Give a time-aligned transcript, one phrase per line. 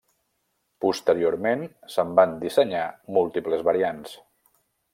[0.85, 1.61] Posteriorment
[1.97, 2.87] se'n van dissenyar
[3.19, 4.19] múltiples variants.